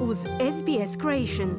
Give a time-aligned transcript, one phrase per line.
[0.00, 1.50] uz SBS Creation.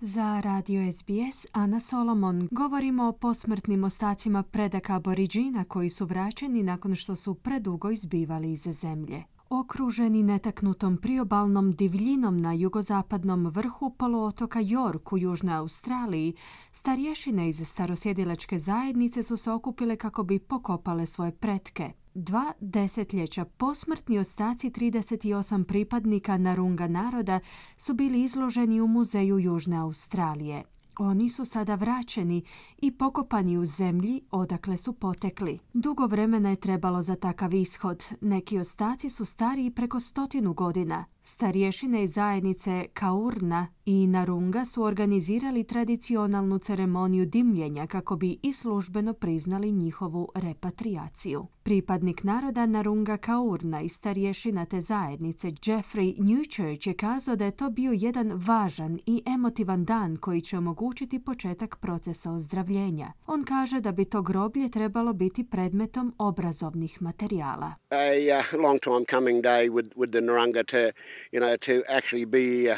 [0.00, 6.96] Za radio SBS Ana Solomon govorimo o posmrtnim ostacima predaka aboriđina koji su vraćeni nakon
[6.96, 9.35] što su predugo izbivali iz zemlje.
[9.50, 16.34] Okruženi netaknutom priobalnom divljinom na jugozapadnom vrhu poluotoka York u Južnoj Australiji,
[16.72, 21.92] starješine iz starosjedilačke zajednice su se okupile kako bi pokopale svoje pretke.
[22.14, 27.40] Dva desetljeća posmrtni ostaci 38 pripadnika Narunga naroda
[27.76, 30.62] su bili izloženi u muzeju Južne Australije.
[30.98, 32.42] Oni su sada vraćeni
[32.78, 35.58] i pokopani u zemlji odakle su potekli.
[35.72, 38.04] Dugo vremena je trebalo za takav ishod.
[38.20, 41.04] Neki ostaci su stariji preko stotinu godina.
[41.28, 49.72] Starješine zajednice Kaurna i Narunga su organizirali tradicionalnu ceremoniju dimljenja kako bi i službeno priznali
[49.72, 51.46] njihovu repatriaciju.
[51.62, 57.70] Pripadnik naroda Narunga Kaurna i starješina te zajednice Jeffrey Newchurch je kazao da je to
[57.70, 63.12] bio jedan važan i emotivan dan koji će omogućiti početak procesa ozdravljenja.
[63.26, 67.74] On kaže da bi to groblje trebalo biti predmetom obrazovnih materijala.
[67.90, 70.92] a uh, long time coming day with, with the Narunga to,
[71.32, 72.76] you know, to actually be uh,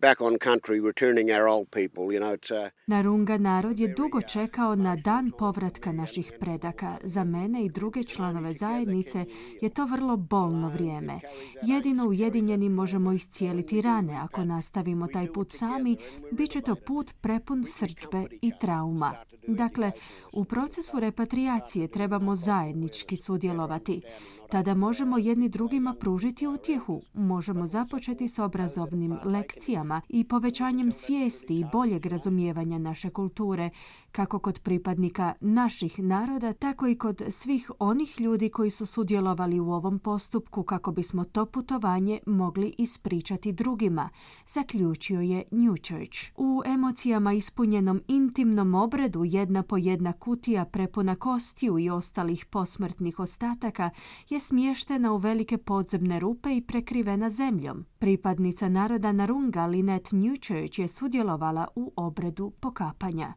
[0.00, 2.12] back on country, returning our old people.
[2.12, 6.98] You know, it's uh, Narunga narod je dugo čekao na dan povratka naših predaka.
[7.02, 9.24] Za mene i druge članove zajednice
[9.60, 11.20] je to vrlo bolno vrijeme.
[11.62, 14.14] Jedino ujedinjeni možemo iscijeliti rane.
[14.22, 15.96] Ako nastavimo taj put sami,
[16.32, 19.14] bit će to put prepun srđbe i trauma.
[19.46, 19.92] Dakle,
[20.32, 24.02] u procesu repatriacije trebamo zajednički sudjelovati.
[24.50, 27.02] Tada možemo jedni drugima pružiti utjehu.
[27.14, 33.70] Možemo započeti s obrazovnim lekcijama i povećanjem svijesti i boljeg razumijevanja naše kulture,
[34.12, 39.72] kako kod pripadnika naših naroda, tako i kod svih onih ljudi koji su sudjelovali u
[39.72, 44.08] ovom postupku kako bismo to putovanje mogli ispričati drugima,
[44.48, 46.30] zaključio je Newchurch.
[46.36, 53.90] U emocijama ispunjenom intimnom obredu jedna po jedna kutija prepuna kostiju i ostalih posmrtnih ostataka
[54.28, 57.86] je smještena u velike podzemne rupe i prekrivena zemljom.
[57.98, 63.34] Pripadnica naroda Narunga Lynette Newchurch je sudjelovala u obredu pokapanja.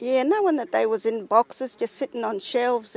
[0.00, 2.96] Yeah, knowing that they was in boxes just sitting on shelves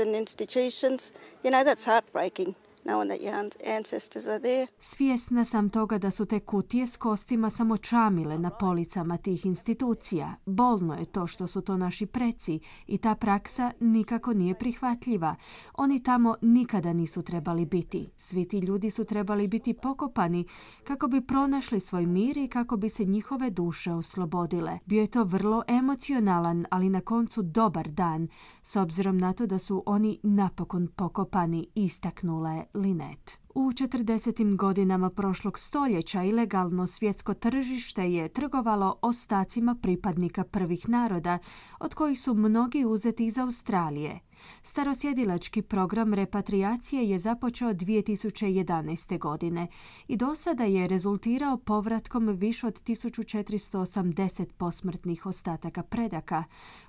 [4.80, 10.36] Svjesna sam toga da su te kutije s kostima samo čamile na policama tih institucija.
[10.46, 15.36] Bolno je to što su to naši preci i ta praksa nikako nije prihvatljiva.
[15.74, 18.10] Oni tamo nikada nisu trebali biti.
[18.18, 20.46] Svi ti ljudi su trebali biti pokopani
[20.84, 24.80] kako bi pronašli svoj mir i kako bi se njihove duše oslobodile.
[24.86, 28.28] Bio je to vrlo emocionalan, ali na koncu dobar dan,
[28.64, 33.38] s obzirom na to da su oni napokon pokopani, istaknula je Lynette.
[33.56, 34.56] U 40.
[34.56, 41.38] godinama prošlog stoljeća ilegalno svjetsko tržište je trgovalo ostacima pripadnika prvih naroda,
[41.80, 44.20] od kojih su mnogi uzeti iz Australije.
[44.62, 49.20] Starosjedilački program repatriacije je započeo 2011.
[49.20, 49.68] godine
[50.08, 56.44] i do sada je rezultirao povratkom više od 1480 posmrtnih ostataka predaka,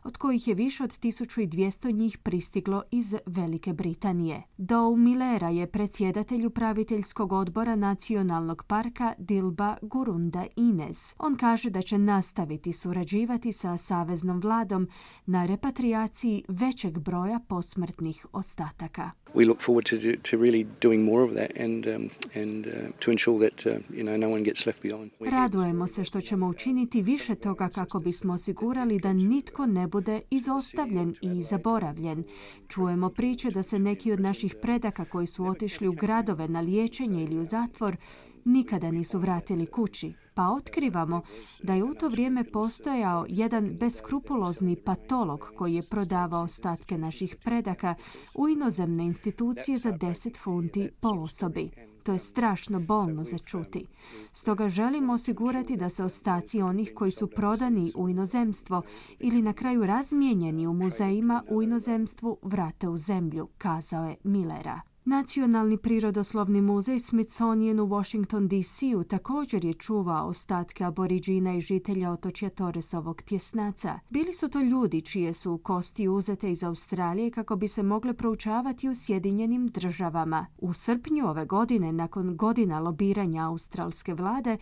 [0.05, 4.43] od kojih je više od 1200 njih pristiglo iz Velike Britanije.
[4.59, 11.14] Dow Millera je predsjedatelj upraviteljskog odbora Nacionalnog parka Dilba Gurunda Ines.
[11.18, 14.88] On kaže da će nastaviti surađivati sa saveznom vladom
[15.26, 19.10] na repatriaciji većeg broja posmrtnih ostataka.
[19.34, 22.72] We look forward to, do- to really doing more of that and, um, and uh,
[23.00, 25.10] to ensure that uh, you know, no one gets left behind.
[25.20, 31.15] Radujemo se što ćemo učiniti više toga kako bismo osigurali da nitko ne bude izostavljen
[31.20, 32.25] i zaboravljen.
[32.69, 37.25] Čujemo priče da se neki od naših predaka koji su otišli u gradove na liječenje
[37.25, 37.97] ili u zatvor
[38.44, 40.14] nikada nisu vratili kući.
[40.34, 41.22] Pa otkrivamo
[41.62, 47.94] da je u to vrijeme postojao jedan beskrupulozni patolog koji je prodavao ostatke naših predaka
[48.34, 51.70] u inozemne institucije za 10 funti po osobi.
[52.02, 53.87] To je strašno bolno za čuti.
[54.32, 58.82] Stoga želimo osigurati da se ostaci onih koji su prodani u inozemstvo
[59.19, 64.92] ili na kraju razmijenjeni u muzejima u inozemstvu vrate u zemlju, kazao je Millera.
[65.04, 72.50] Nacionalni prirodoslovni muzej Smithsonian u Washington DC-u također je čuvao ostatke aboriđina i žitelja otočja
[72.50, 73.99] Torresovog tjesnaca.
[74.10, 78.88] Bili su to ljudi čije su kosti uzete iz Australije kako bi se mogle proučavati
[78.88, 80.46] u Sjedinjenim državama.
[80.58, 84.56] U srpnju ove godine, nakon godina lobiranja australske vlade,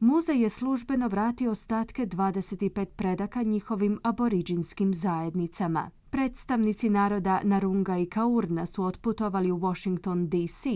[0.00, 5.90] muzej je službeno vratio ostatke 25 predaka njihovim aboriđinskim zajednicama.
[6.16, 10.66] Predstavnici naroda Narunga i Kaurna su otputovali u Washington DC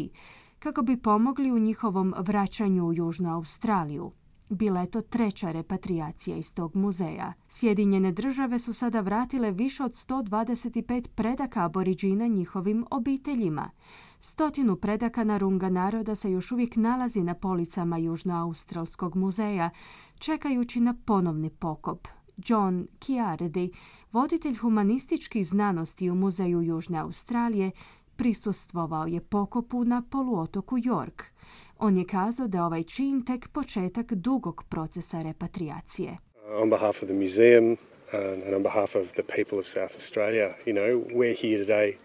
[0.59, 4.11] kako bi pomogli u njihovom vraćanju u Južnu Australiju.
[4.49, 7.33] Bila je to treća repatriacija iz tog muzeja.
[7.49, 13.71] Sjedinjene države su sada vratile više od 125 predaka aboriđina njihovim obiteljima.
[14.19, 19.71] Stotinu predaka Narunga naroda se još uvijek nalazi na policama Južnoaustralskog muzeja,
[20.19, 22.09] čekajući na ponovni pokop.
[22.49, 23.71] John Chiardi,
[24.13, 27.71] voditelj humanističkih znanosti u Muzeju Južne Australije,
[28.17, 31.23] prisustvovao je pokopu na poluotoku York.
[31.79, 36.17] On je kazao da ovaj čin tek početak dugog procesa repatriacije.
[36.63, 37.77] On behalf of the museum uh,
[38.47, 41.97] and on behalf of the people of South Australia, you know, we're here today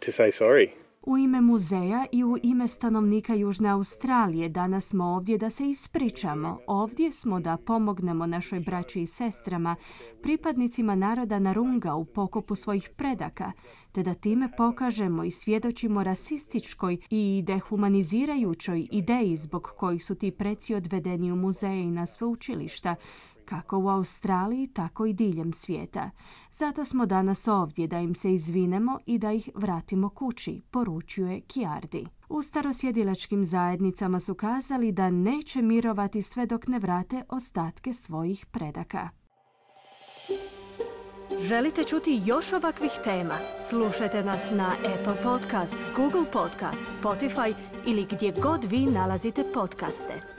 [0.00, 0.87] to say sorry.
[1.08, 6.58] U ime muzeja i u ime stanovnika Južne Australije danas smo ovdje da se ispričamo.
[6.66, 9.76] Ovdje smo da pomognemo našoj braći i sestrama,
[10.22, 13.52] pripadnicima naroda Narunga u pokopu svojih predaka,
[13.92, 20.74] te da time pokažemo i svjedočimo rasističkoj i dehumanizirajućoj ideji zbog kojih su ti preci
[20.74, 22.94] odvedeni u muzeje i na sveučilišta,
[23.48, 26.10] kako u Australiji, tako i diljem svijeta.
[26.52, 32.06] Zato smo danas ovdje da im se izvinemo i da ih vratimo kući, poručuje Kiardi.
[32.28, 39.08] U starosjedilačkim zajednicama su kazali da neće mirovati sve dok ne vrate ostatke svojih predaka.
[41.40, 43.34] Želite čuti još ovakvih tema?
[43.68, 47.54] Slušajte nas na Apple Podcast, Google Podcast, Spotify
[47.86, 50.37] ili gdje god vi nalazite podcaste.